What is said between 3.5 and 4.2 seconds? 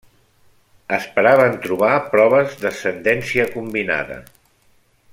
combinada.